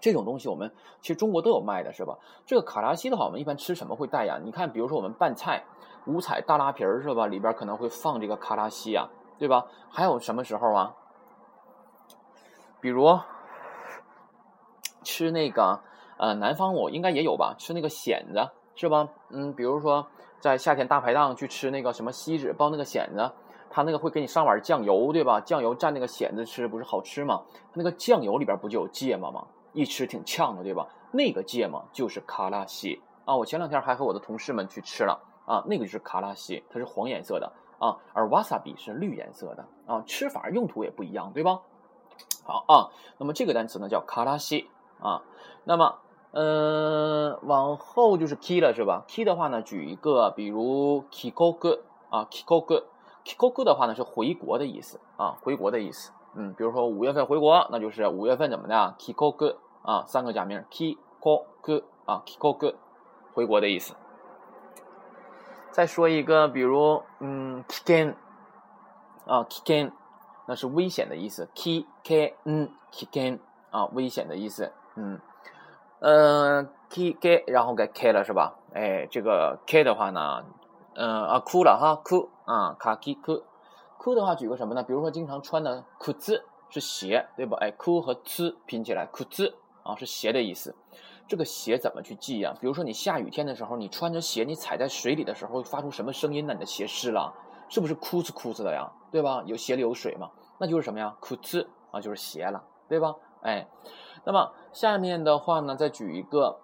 [0.00, 2.18] 这种东西我们其实中国都有卖的是吧？
[2.46, 4.40] 这个卡拉西的话，我们一般吃什么会带呀？
[4.42, 5.62] 你看，比如说我们拌菜，
[6.06, 7.26] 五彩大拉皮儿是吧？
[7.26, 9.08] 里边可能会放这个卡拉西呀，
[9.38, 9.66] 对吧？
[9.90, 10.94] 还有什么时候啊？
[12.80, 13.18] 比如
[15.02, 15.80] 吃那个
[16.18, 17.54] 呃，南方我应该也有吧？
[17.58, 18.50] 吃那个蚬子。
[18.76, 19.08] 是吧？
[19.28, 20.06] 嗯，比如说
[20.38, 23.30] 在夏天大排档去吃那个什么锡纸包那个蚬子，
[23.68, 25.38] 他那个会给你上碗酱油，对吧？
[25.38, 27.42] 酱油蘸那个蚬子吃不是好吃吗？
[27.74, 29.44] 那个酱油里边不就有芥末吗？
[29.74, 30.86] 一吃挺呛的，对吧？
[31.10, 33.36] 那个芥末就是卡拉西啊！
[33.36, 41.60] 我前两天还和我的同事们去吃了啊，那个就是卡拉西，它是黄颜色的啊，而瓦萨比是绿颜色的啊，吃法用途也不一样，对吧？
[42.44, 42.74] 好啊，
[43.18, 45.22] 那么这个单词呢叫卡拉西啊，
[45.64, 45.98] 那么。
[46.32, 56.12] 嗯，往后就是 key 了，是吧？key 的话呢，举一个，比如 kikoku 啊，kikoku，kikoku 的话呢是回国的意思啊，回国的意思。
[56.36, 62.76] 嗯，比如说五月份回国，那就是五月份怎么的？kikoku 啊，三个假名 kikoku 啊，kikoku
[63.34, 63.96] 回国的意思。
[65.72, 68.14] 再说一个，比如嗯，kiken
[69.26, 69.92] 啊，kiken
[70.46, 71.48] 那是危险的意思。
[71.54, 73.38] k k n kiken
[73.70, 75.20] 啊，危险的意思，嗯。
[76.00, 78.54] 嗯，k k 然后该 k 了是吧？
[78.72, 80.44] 哎，这个 k 的话呢，
[80.94, 82.30] 嗯啊，哭了哈，哭。
[82.46, 83.44] 啊，卡 k 哭，
[83.96, 84.82] 哭的话举个什么呢？
[84.82, 87.56] 比如说经常穿的裤子是鞋，对吧？
[87.60, 89.54] 哎，哭和呲拼起来，裤子。
[89.82, 90.74] 啊是鞋的意思。
[91.28, 92.54] 这个鞋怎么去记呀？
[92.60, 96.54] 比如说你下雨天的时候，你穿着鞋，你踩在水里的时候发出什么声音呢？
[96.54, 97.32] 你的鞋湿了，
[97.68, 98.90] 是不是哭呲哭呲的呀？
[99.12, 99.42] 对吧？
[99.46, 100.30] 有鞋里有水嘛？
[100.58, 101.16] 那就是什么呀？
[101.20, 103.14] 裤子啊，就是鞋了，对吧？
[103.42, 103.66] 哎。
[104.22, 106.60] 那么下面的话呢，再举一个，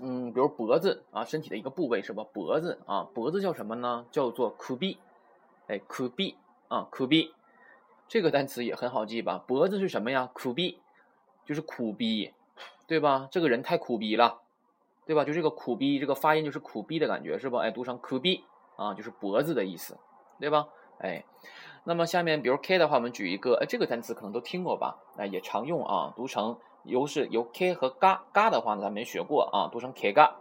[0.00, 2.24] 嗯，比如脖子啊，身体的一个部位是吧？
[2.32, 4.06] 脖子啊，脖子叫什么呢？
[4.10, 4.96] 叫做 kubi，
[5.66, 6.36] 哎，kubi
[6.68, 7.32] 啊，kubi，
[8.08, 9.44] 这个单词也很好记吧？
[9.46, 10.78] 脖子是什么呀？kubi，
[11.48, 12.34] 就是苦逼，
[12.86, 13.26] 对吧？
[13.32, 14.42] 这个人太苦逼了，
[15.06, 15.24] 对吧？
[15.24, 17.60] 就这个苦逼，这个发音就是苦逼的感觉是吧？
[17.60, 18.44] 哎，读成苦逼
[18.76, 19.98] 啊，就是脖子的意思，
[20.38, 20.68] 对吧？
[21.00, 21.24] 哎。
[21.84, 24.98] 那么下面，比如 k 的话，我们举一个，哎，这个单词可能都听过吧？
[25.16, 30.36] 哎，也常用啊，读成由是由 k 和嘎嘎的话呢，咱没学过啊，读成 k 嘎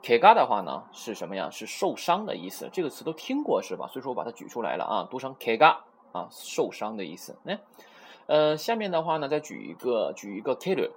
[0.00, 1.50] ，k 嘎的话呢是什么呀？
[1.50, 3.88] 是受伤的意思，这个词都听过是吧？
[3.88, 7.36] 所以说我把它举出来了啊，读成 k 嘎啊，受伤的意思。
[7.42, 7.58] 那，
[8.26, 10.90] 呃，下面的话呢，再举一个，举一个 k l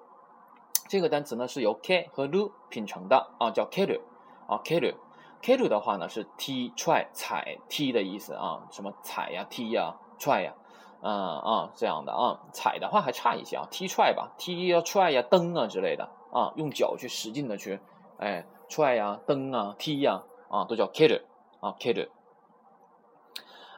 [0.88, 4.00] 这个单词呢是由 k 和 lu 拼成的啊，叫 k l
[4.48, 4.94] 啊 k l
[5.42, 10.54] k 的话呢是踢踹踩踢的意思啊，什么踩呀踢呀踹呀，
[11.02, 17.80] 嗯啊这样的啊，踩的话还差一些啊，踢踹吧，踢呀踹呀蹬啊之类的啊，用脚去使劲的去
[18.18, 21.24] 哎踹呀蹬啊踢呀啊都叫 k
[21.60, 21.94] 啊 k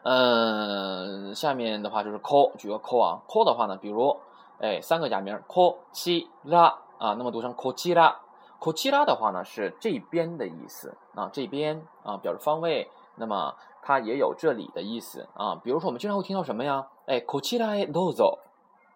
[0.06, 4.16] 嗯，下面的话就是 call，举个 call 啊，call 的话呢，比如
[4.60, 8.20] 哎三个假名 call 七拉啊，那么读成 call 七拉。
[8.60, 15.56] こちら的话呢是这边的意思啊，这边啊表示方位，那么它也有这里的意思啊。
[15.64, 16.86] 比如说我们经常会听到什么呀？
[17.06, 18.38] 哎，こちらへどうぞ，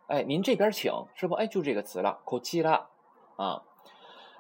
[0.07, 1.35] 哎，您这边请，是不？
[1.35, 2.83] 哎，就这个词了，こちら
[3.37, 3.63] 啊。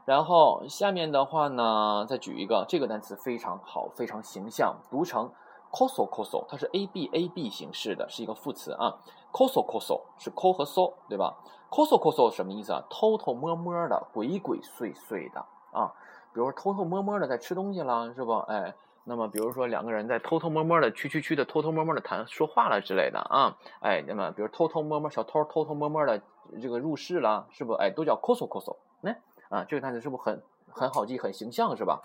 [0.04, 5.32] 然后下面的话呢，再举一个，这个单词非常好，非常形象，读成
[5.71, 8.99] coso coso，它是 a b a b 形式的，是一个副词啊。
[9.31, 11.37] coso coso 是 ko 和 so，对吧？
[11.69, 12.83] 抠搜抠搜什么意思啊？
[12.89, 15.39] 偷偷摸摸的，鬼鬼祟祟的
[15.71, 15.93] 啊！
[16.33, 18.39] 比如说偷偷摸摸的在吃东西了，是不？
[18.39, 26.21] 哎，那么比如说两个人在偷偷摸摸的、屈屈屈的、偷偷摸摸的谈说话了之类的啊，哎，那么比如偷偷摸摸小偷偷偷摸摸的
[26.61, 27.71] 这个入室了，是不？
[27.71, 29.11] 哎，都叫 coso coso 那
[29.47, 32.01] 啊，这个单词是不是很很好记、很形象，是吧？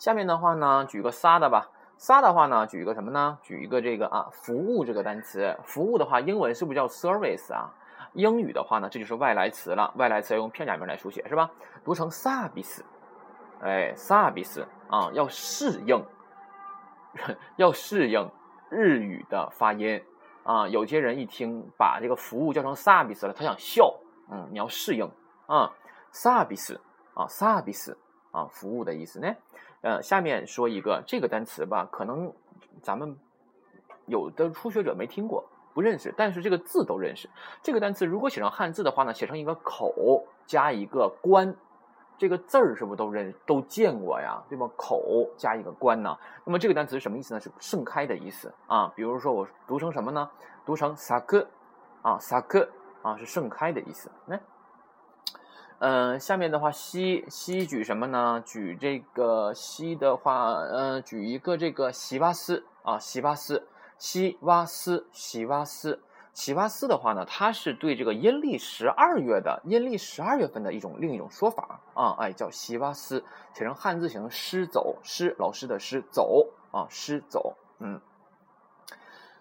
[0.00, 1.70] 下面的话呢，举个仨的吧。
[1.98, 3.38] 仨的话呢，举一个什么呢？
[3.42, 5.56] 举一个这个啊，服务这个单词。
[5.64, 7.72] 服务的话，英文是不是叫 service 啊？
[8.12, 9.92] 英语的话呢，这就是外来词了。
[9.96, 11.50] 外来词要用片假名来书写，是吧？
[11.84, 12.80] 读成 service，
[13.60, 16.04] 哎，service 啊，要适应，
[17.56, 18.30] 要适应
[18.68, 20.02] 日语的发音
[20.44, 20.68] 啊。
[20.68, 23.94] 有些人一听把这个服务叫成 service 了，他想笑。
[24.30, 25.10] 嗯，你要适应
[25.46, 25.72] 啊
[26.12, 26.78] ，service
[27.14, 27.96] 啊，service
[28.32, 29.34] 啊，服务的意思呢。
[29.82, 32.32] 呃，下面说一个这个单词吧，可能
[32.82, 33.16] 咱们
[34.06, 37.28] 有的初学者没听过，不认识，但是这个字都认识。
[37.62, 41.54] 这个单词如果写成汉字的话呢，写成一个口加一个关，
[42.18, 44.42] 这个字儿是不是都认都见过呀？
[44.48, 44.68] 对吧？
[44.76, 46.16] 口加一个关呢？
[46.44, 47.40] 那么这个单词是什么意思呢？
[47.40, 48.92] 是盛开的意思啊。
[48.96, 50.30] 比如说我读成什么呢？
[50.64, 51.46] 读成萨克
[52.02, 52.68] 啊，萨克
[53.02, 54.10] 啊，是盛开的意思。
[54.26, 54.40] 来。
[55.78, 58.42] 嗯下面的话，西西举什么呢？
[58.46, 66.00] 举这个西的话，嗯，举一个这个西巴斯啊，西巴斯，西瓦斯，西瓦斯，
[66.32, 78.00] 西瓦斯的话呢，它是对这个阴历十二月的阴历十二月份的一种另一种说法啊，哎，叫西瓦斯，写成汉字写成师走，师老师的师走啊，师走，嗯，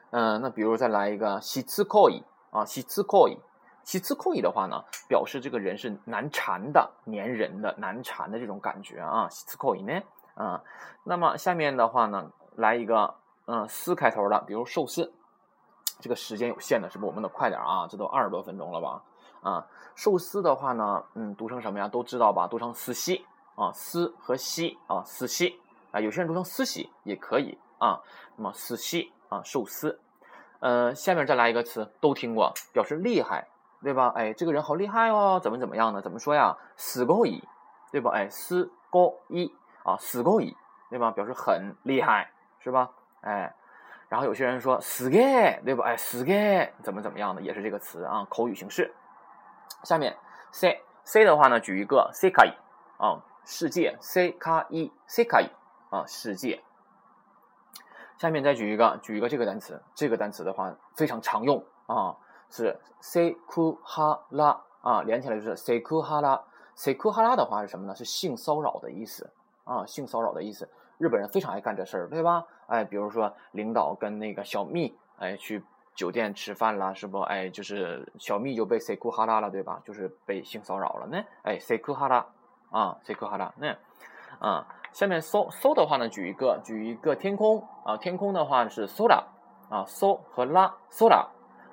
[0.10, 3.38] 嗯，那比如再来一个西次可以啊，西次可以。
[3.86, 9.28] 其次扣以的话呢，表示这个人是难缠的、粘人的、难缠的这种感觉啊。
[9.30, 10.02] 其次扣以呢，
[10.34, 10.62] 啊，
[11.04, 13.14] 那么下面的话呢，来一个
[13.46, 15.14] 嗯，司开头的，比如寿司，
[16.00, 17.06] 这个时间有限的，是不？
[17.06, 19.04] 我们得快点啊，这都二十多分钟了吧？
[19.42, 21.88] 啊，寿司的话呢，嗯，读成什么呀？
[21.88, 22.48] 都知道吧？
[22.48, 25.60] 读成司西啊，司和西啊，司西
[25.92, 28.02] 啊，有些人读成司西也可以啊。
[28.36, 30.00] 那么司西啊，寿司，
[30.60, 33.48] 呃，下面再来一个词，都听过，表示厉害。
[33.84, 34.12] 对吧？
[34.16, 36.02] 哎，这个人好厉害哦，怎么怎么样呢？
[36.02, 36.58] 怎么说呀？
[36.76, 37.44] 死够一，
[37.92, 38.12] 对吧？
[38.14, 40.56] 哎，死够一啊，死够一，
[40.90, 41.12] 对吧？
[41.12, 42.90] 表示很厉害，是吧？
[43.22, 43.54] 哎，
[44.10, 45.86] 然后有些人说死给，对吧？
[45.86, 48.94] 哎，死给怎么怎么样的，也是这个词啊，口语形式。
[49.84, 50.18] 下面
[50.52, 52.52] c c 的话呢，举一个 c 卡伊
[52.98, 55.50] 啊，世界 c 卡伊 c 卡伊
[55.92, 56.64] 啊，世界。
[58.18, 62.16] 下面再举一个，举一个这个单词，这个单词的话非常常用啊。
[62.50, 66.42] 是 seku 哈拉啊，连起来就是 seku 哈拉。
[66.76, 67.96] seku 哈拉的话是什么呢？
[67.96, 69.30] 是性骚扰的意思
[69.64, 70.70] 啊，性骚扰的意思。
[70.98, 72.46] 日本人非常爱干这事儿，对吧？
[72.68, 77.20] 哎，比如说领导跟那个小蜜哎去酒店吃饭啦，是不？
[77.22, 79.82] 哎，就是小蜜就被 seku 哈拉了，对吧？
[79.84, 81.24] 就是被性骚扰了呢。
[81.44, 82.26] 哎，seku 哈拉
[82.72, 83.76] 啊，seku 哈拉那
[84.40, 84.68] 啊。
[84.94, 89.24] 下面 so so 的话呢，举一个举一个天空啊，天空的话是 sora
[89.70, 91.26] 啊，so 和拉 sora。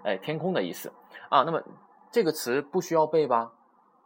[0.05, 0.93] 哎，天空的意思
[1.29, 1.63] 啊，那么
[2.11, 3.53] 这个词不需要背吧？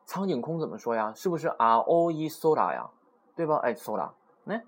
[0.04, 1.12] 苍井空怎么说呀？
[1.16, 2.88] 是不是 R O E SORA 呀？
[3.34, 3.56] 对吧？
[3.62, 4.10] 哎，SORA，
[4.44, 4.60] 那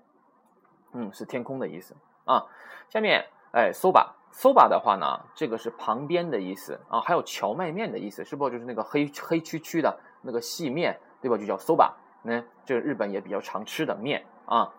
[0.91, 2.45] 嗯，是天空的意思啊。
[2.89, 8.49] 下面哎，SOBA，SOBA 的话呢，这个是旁边的意思啊，还有荞麦面的意思，是不？
[8.49, 11.37] 就是那个黑黑黢黢的那个细面，对吧？
[11.37, 11.91] 就叫 SOBA，
[12.23, 14.73] 那这个日本也比较常吃的面啊。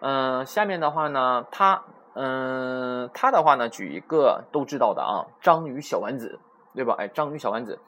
[0.00, 1.82] 嗯，下面的话呢，它。
[2.18, 6.40] 嗯，它的话呢，举一个都知道的啊，章鱼小丸子，
[6.74, 6.94] 对吧？
[6.98, 7.78] 哎，章鱼小丸子，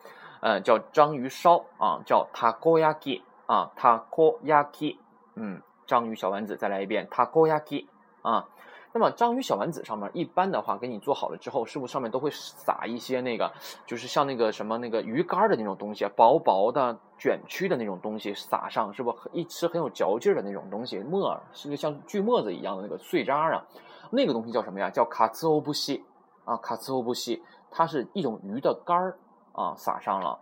[0.42, 4.98] 呃，叫章鱼烧啊，叫 takoyaki 啊，takoyaki，
[5.34, 7.86] 嗯，章鱼小丸子，再来一遍 takoyaki
[8.20, 8.46] 啊。
[8.92, 13.50] 那么章鱼小丸子上面一般的话，给你做好了之后，是不是上面都会撒一些那个，
[13.86, 23.64] 就是像那个什么那个鱼干的那种东西，薄薄的卷曲的那种东西撒上，是不一吃很有嚼劲的那种东西，沫是不是像锯沫子一样的那个碎渣啊。
[24.10, 24.90] 那个东西叫什么呀？
[24.90, 26.04] 叫卡兹欧布西
[26.44, 29.18] 啊，卡兹欧布西，它是一种鱼的肝儿
[29.52, 30.38] 啊，撒上了，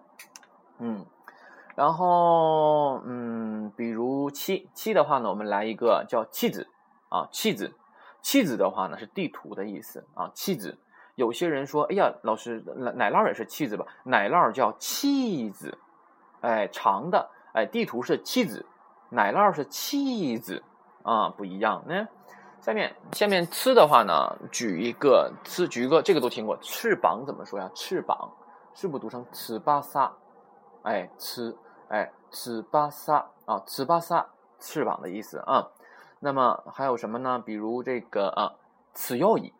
[0.78, 1.04] 嗯，
[1.74, 6.68] 然后嗯，比如七七的话呢，我们来一个叫弃子
[7.08, 7.74] 啊，弃子，
[8.22, 10.78] 弃子的话呢是地图的意思啊，弃子。
[11.16, 13.86] 有些人说，哎呀，老师奶奶酪也是弃子吧？
[14.04, 15.78] 奶酪叫弃子，
[16.42, 18.66] 哎，长的，哎，地图是弃子，
[19.08, 20.62] 奶酪是弃子
[21.02, 22.06] 啊，不一样呢。
[22.66, 27.70] 下面下面吃的话呢，举一个吃，举一个这个都听过，翅膀怎么说呀？
[27.76, 28.28] 翅膀
[28.74, 30.12] 是不读成吃巴萨？
[30.82, 34.26] 哎，吃，哎，吃巴萨啊，吃巴萨，
[34.58, 35.68] 翅膀的意思啊。
[36.18, 37.38] 那么还有什么呢？
[37.38, 38.54] 比如这个啊，
[38.92, 39.54] 此要矣，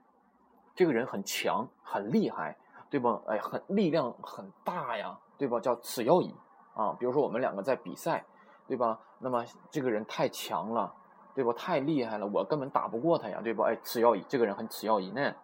[0.74, 2.56] 这个人很强，很厉害，
[2.90, 3.20] 对吧？
[3.28, 5.60] 哎，很力量很大呀，对吧？
[5.60, 6.34] 叫此要矣
[6.74, 6.92] 啊。
[6.98, 8.24] 比如说我们两个在比赛，
[8.66, 8.98] 对吧？
[9.20, 10.92] 那么这个人太强了。
[11.36, 11.52] 对不？
[11.52, 13.62] 太厉害了，我根本打不过他呀，对不？
[13.62, 15.34] 哎，次要义，这个人很次要义呢。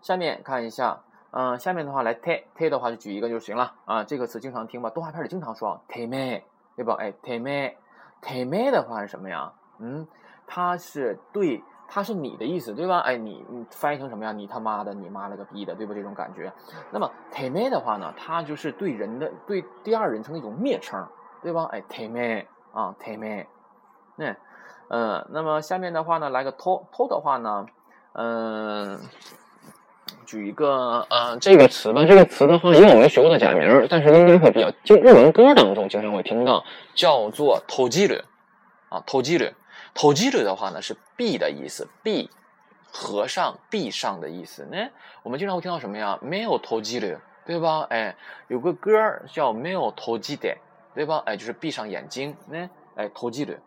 [0.00, 1.00] 下面看一下，
[1.32, 4.04] 嗯，下面的话来 te te 的话就举一个就行了啊。
[4.04, 6.42] 这个词经常听吧，动画片里经常说 te me，
[6.76, 6.94] 对吧？
[7.00, 7.74] 哎，te me
[8.22, 9.52] te me 的话是什么呀？
[9.80, 10.06] 嗯，
[10.46, 13.00] 它是对，它是你的意思，对吧？
[13.00, 14.30] 哎，你你翻译成什么呀？
[14.30, 15.92] 你他妈的，你妈了个逼的，对不？
[15.92, 16.52] 这种感觉。
[16.92, 21.04] 那么 te me 的话呢，它就是对人的对第二人称的一种蔑称，
[21.42, 21.68] 对吧？
[21.72, 23.44] 哎，te me 啊，te me，
[24.14, 24.36] 那嗯，
[24.88, 27.66] 那么下面的话呢，来个 to to 的话呢，
[28.12, 29.00] 嗯。
[30.24, 36.62] 举一个呃这个词吧，这个词的话，因为我没学过的假名，但是应该会比较就日文歌当中经常会听到，
[36.94, 38.22] 叫做投机的
[38.90, 39.54] 啊，投机的，
[39.94, 42.28] 投机的的话呢是闭的意思，闭
[42.92, 44.76] 合上闭上的意思呢。
[45.22, 46.18] 我们经常会听到什么呀？
[46.20, 47.86] 没有投机的，对吧？
[47.88, 48.14] 哎，
[48.48, 48.92] 有个歌
[49.32, 50.54] 叫没有投机的，
[50.94, 51.22] 对吧？
[51.24, 53.58] 哎，就是闭上眼睛呢，哎，投机的。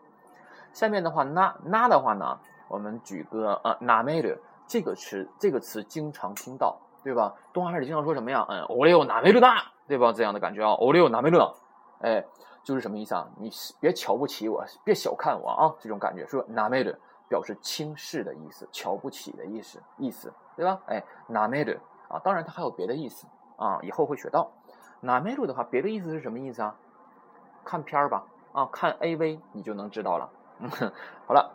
[0.72, 4.38] 下面的话，那那的话呢，我们举个呃那没的。
[4.68, 7.34] 这个词，这个词经常听到，对吧？
[7.52, 8.46] 动画片里经常说什么呀？
[8.48, 10.12] 嗯，我有哪没路大，对吧？
[10.14, 11.52] 这样的感觉啊，我有哪没路大，
[12.00, 12.24] 哎，
[12.62, 13.28] 就是什么意思啊？
[13.36, 16.26] 你别瞧不起我，别小看我啊，这种感觉。
[16.26, 20.80] 说哪没的表示轻视的意思，瞧不起的意思，意思，对吧？
[20.86, 22.18] 哎，哪没的啊？
[22.20, 24.50] 当然它还有别的意思啊，以后会学到。
[25.00, 26.74] 哪没路的话，别的意思是什么意思啊？
[27.62, 30.30] 看片儿吧，啊，看 AV 你就能知道了。
[30.60, 30.70] 嗯
[31.26, 31.50] 好了。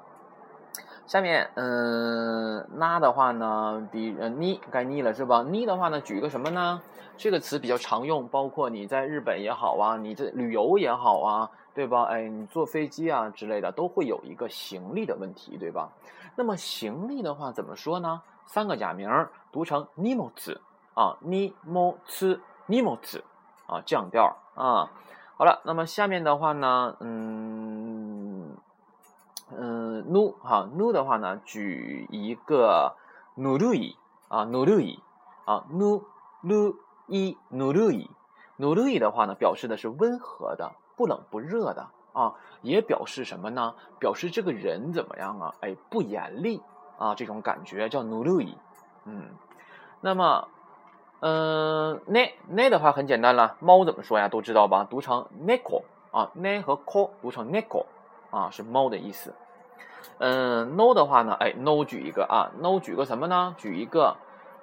[1.06, 5.42] 下面，嗯，那的话呢，比呃，你该腻了是吧？
[5.44, 6.82] 腻的话呢，举个什么呢？
[7.16, 12.04] 这个词比较常用，包括你在日本也好啊，你这旅游也好啊，对吧？
[12.04, 15.90] 哎，你坐飞机啊之类的，都会有一个行李的问题，对吧？
[16.36, 18.22] 那么行李的话怎么说呢？
[18.46, 19.10] 三个假名
[19.50, 20.58] 读成 nimots
[20.94, 23.22] 啊，nimots，nimots
[23.66, 24.92] 啊，降调啊。
[25.38, 27.77] 好了，那么下面的话呢，嗯。
[29.50, 32.96] 嗯，nu 哈，nu 的话呢，举一个
[33.38, 33.96] nu lu i
[34.28, 35.00] 啊，nu lu i
[35.46, 36.04] 啊，nu
[36.44, 36.76] lu
[37.08, 38.10] i nu lu i
[38.58, 43.76] nu lu i 的话呢，表示的是温和的，不冷不热的啊，也表示什么呢？
[44.00, 45.56] 表示这个人怎么样啊？
[45.62, 46.62] 哎，不严厉
[46.98, 48.58] 啊，这种感觉叫 nu lu i。
[49.06, 49.30] 嗯，
[50.02, 50.50] 那么，
[51.22, 54.28] 嗯，ne ne 的话很简单了，猫怎么说呀？
[54.28, 54.86] 都知道吧？
[54.90, 57.86] 读成 neko 啊，ne 和 ko 读成 neko。
[58.30, 59.34] 啊，是猫的意思。
[60.20, 63.56] 嗯，no 的话呢，哎，no 举一个啊，no 举个什么呢？
[63.58, 64.18] 举一个，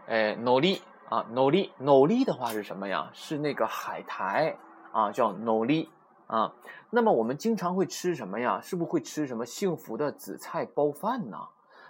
[0.09, 3.11] 哎，no 力啊，no 力，no 力的话是什么呀？
[3.13, 4.57] 是那个海苔
[4.93, 5.91] 啊，叫 no 力
[6.27, 6.53] 啊。
[6.91, 8.61] 那么我们经常会吃什么呀？
[8.63, 11.39] 是不是会吃什么幸福的紫菜包饭呢？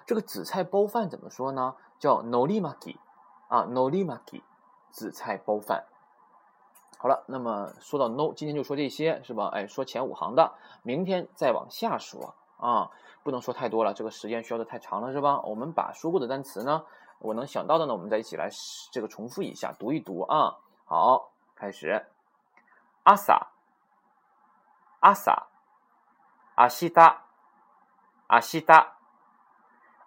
[0.06, 1.74] 这个紫菜包饭怎么说呢？
[1.98, 2.96] 叫 no 力 maki
[3.48, 4.42] 啊，no 力 maki，
[4.90, 5.84] 紫菜包饭。
[7.04, 9.50] 好了那么说到 no 今天就说这些是吧？
[9.52, 12.90] 哎说前五行的明天再往下说啊
[13.22, 15.42] 不能说太多了这个时间需要的太长了是吧？
[15.42, 16.82] 我们把说过的单词呢
[17.18, 18.48] 我能想到的呢我们再一起来
[18.90, 20.56] 这个重复一下读一读啊。
[20.86, 22.06] 好开始。
[23.04, 23.48] Asa
[25.02, 25.46] asa
[26.54, 27.20] a ci da
[28.28, 28.94] a ci da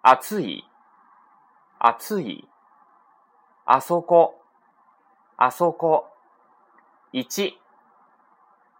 [0.02, 0.64] a ci
[1.78, 2.44] a ci
[3.66, 4.34] a sogo
[5.36, 6.17] asogo
[7.12, 7.58] 一、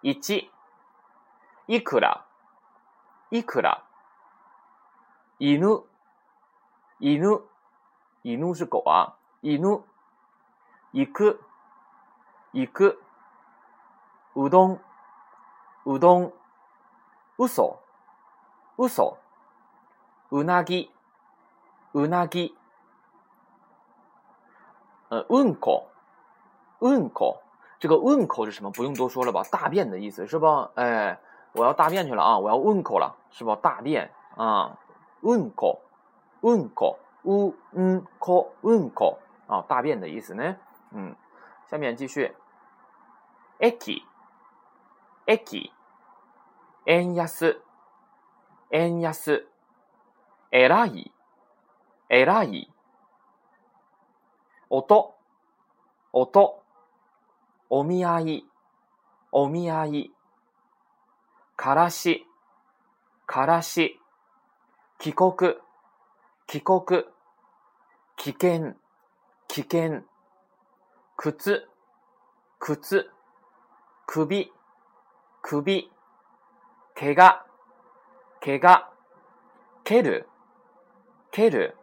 [0.02, 0.50] 一、
[1.66, 2.26] いくら、
[3.30, 3.84] いくら、
[5.38, 5.82] 犬、
[7.00, 7.40] 犬、
[8.24, 9.14] 犬是狗啊。
[9.42, 9.84] 犬、
[10.92, 11.40] 行く、
[12.52, 13.00] 行く、
[14.34, 14.80] うどん、
[15.86, 16.32] うどん、
[17.38, 17.80] 嘘、
[18.76, 19.16] 嘘、
[20.32, 20.90] うなぎ、
[21.94, 22.52] うなぎ、
[25.28, 25.88] うんこ、
[26.80, 27.40] うんこ、
[27.78, 28.70] 这个问口是什么？
[28.72, 30.70] 不用多说了吧，大便的意思是吧？
[30.74, 31.18] 哎，
[31.52, 33.56] 我要大便去了啊，我要问口了，是吧？
[33.62, 34.76] 大便啊，
[35.20, 35.80] 问口，
[36.40, 40.56] 问口，呜嗯口，问口啊，大便的意思呢？
[40.90, 41.14] 嗯，
[41.66, 42.34] 下面继续。
[43.60, 44.02] eki，eki，
[46.84, 47.26] 円安，
[48.70, 49.12] 円安，
[50.50, 51.10] 偉い，
[52.08, 52.68] 偉い，
[54.68, 54.78] 音，
[56.12, 56.67] 音。
[57.70, 58.44] お見合い、
[59.30, 60.10] お見合い、
[61.54, 62.26] からし、
[63.26, 64.00] からし、
[64.98, 65.54] 帰国、
[66.46, 67.04] 帰国、
[68.16, 68.74] 危険、
[69.48, 70.02] 危険、
[71.18, 71.68] 靴、
[72.58, 73.10] 靴、
[74.06, 74.50] 首、
[75.42, 75.90] 首、
[76.94, 77.46] 怪我、
[78.40, 78.92] 怪我、
[79.84, 80.26] 蹴る、
[81.30, 81.76] 蹴る、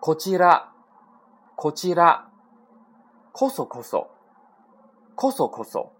[0.00, 0.72] こちら、
[1.56, 2.28] こちら、
[3.32, 4.21] こそこそ、
[5.22, 5.92] こそこそ、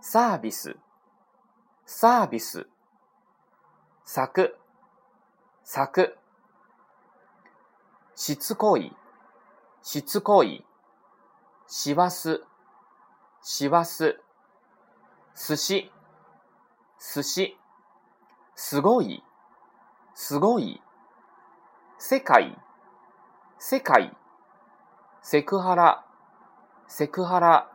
[0.00, 0.78] サービス、
[1.84, 2.66] サービス、
[4.06, 4.56] 咲く、
[5.64, 6.16] 咲く。
[8.14, 8.96] しつこい、
[9.82, 10.64] しつこい。
[11.68, 12.42] しわす、
[13.42, 14.18] しわす。
[15.36, 15.92] 寿司、
[17.14, 17.58] 寿司。
[18.54, 19.22] すごい、
[20.14, 20.80] すごい。
[21.98, 22.56] 世界、
[23.58, 24.16] 世界。
[25.20, 26.06] セクハラ、
[26.88, 27.71] セクハラ。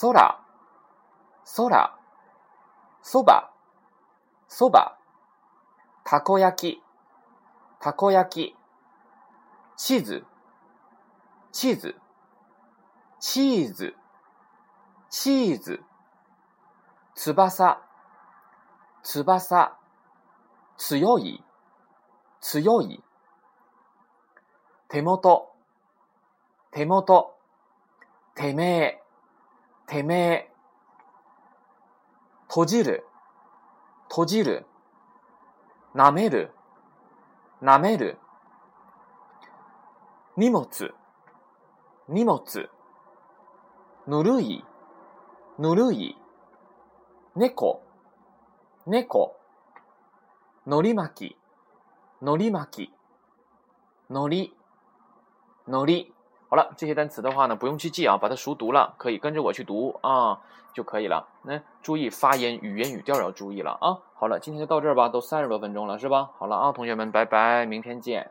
[0.00, 0.40] 空、
[1.56, 1.98] 空。
[3.00, 3.52] そば、
[4.48, 4.98] そば。
[6.02, 6.82] たこ焼き、
[7.78, 8.56] たこ焼き。
[9.76, 10.24] チーズ、
[11.52, 11.94] チーズ。
[13.20, 13.94] チーズ、
[15.10, 15.80] チーズ。
[17.14, 17.80] 翼、
[19.04, 19.78] 翼。
[20.76, 21.44] 強い、
[22.40, 23.00] 強い。
[24.88, 25.52] 手元、
[26.72, 27.38] 手元。
[28.34, 29.03] てめえ、
[29.86, 30.50] てめえ。
[32.48, 33.04] 閉じる、
[34.08, 34.66] 閉じる。
[35.94, 36.52] 舐める、
[37.62, 38.18] 舐める。
[40.36, 40.92] 荷物、
[42.08, 42.70] 荷物。
[44.06, 44.64] ぬるい、
[45.58, 46.16] ぬるい。
[47.36, 47.82] 猫、
[48.86, 49.36] 猫。
[50.66, 51.36] のり巻き、
[52.22, 52.92] のり巻き。
[54.10, 54.54] のり、
[55.66, 56.13] のり。
[56.54, 60.38] 好了，这些单词的话呢，不用去记啊，把它熟读了，可以跟着我去读啊
[60.72, 61.26] 就可以了。
[61.42, 63.98] 那注意发音、语言、语调要注意了啊。
[64.14, 66.30] 好了，今天就到这儿吧，都三十多分钟了，是吧？
[66.38, 68.30] 好了啊，同学们，拜拜，明天见。